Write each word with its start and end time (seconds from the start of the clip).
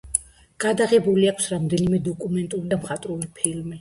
გადაღებული 0.63 1.29
აქვს 1.33 1.49
რამდენიმე 1.55 1.99
დოკუმენტური 2.09 2.73
და 2.73 2.81
მხატვრული 2.85 3.31
ფილმი. 3.39 3.69